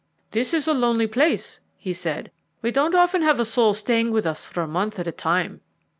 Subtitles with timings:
[0.31, 2.31] "This is a lonely place," he said;
[2.63, 5.61] "we don't often have a soul staying with us for a month at a time."